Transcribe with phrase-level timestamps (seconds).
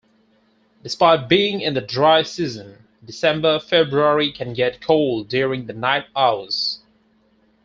[0.81, 6.79] Despite being in the dry season, December-February can get cold during the night hours.